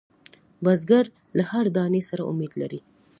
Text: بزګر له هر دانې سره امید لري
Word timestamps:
بزګر 0.63 1.05
له 1.37 1.43
هر 1.51 1.65
دانې 1.77 2.01
سره 2.09 2.21
امید 2.31 2.51
لري 2.61 2.79